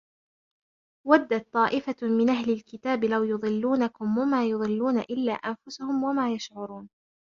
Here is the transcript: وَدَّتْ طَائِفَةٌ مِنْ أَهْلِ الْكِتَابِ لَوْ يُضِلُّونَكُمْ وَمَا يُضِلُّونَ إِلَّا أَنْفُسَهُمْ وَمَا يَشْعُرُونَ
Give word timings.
وَدَّتْ 1.07 1.53
طَائِفَةٌ 1.53 1.95
مِنْ 2.07 2.29
أَهْلِ 2.29 2.49
الْكِتَابِ 2.51 3.03
لَوْ 3.05 3.23
يُضِلُّونَكُمْ 3.23 4.17
وَمَا 4.17 4.45
يُضِلُّونَ 4.45 4.99
إِلَّا 4.99 5.33
أَنْفُسَهُمْ 5.33 6.03
وَمَا 6.03 6.33
يَشْعُرُونَ 6.33 6.89